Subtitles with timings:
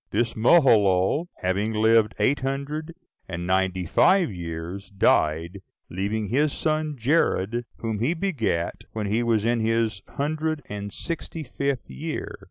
[0.09, 2.95] This Malaleel, having lived eight hundred
[3.29, 9.45] and ninety five years, died, leaving his son Jared, whom he begat when he was
[9.45, 12.39] in his hundred and sixty fifth year.